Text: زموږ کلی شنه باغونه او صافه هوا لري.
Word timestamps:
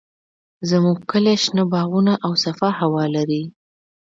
زموږ 0.69 0.97
کلی 1.11 1.35
شنه 1.43 1.63
باغونه 1.71 2.13
او 2.25 2.31
صافه 2.43 2.69
هوا 2.79 3.03
لري. 3.15 3.43